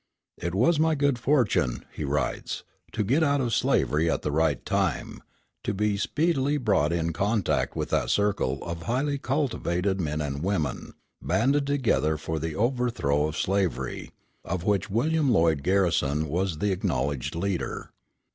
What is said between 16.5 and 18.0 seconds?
the acknowledged leader.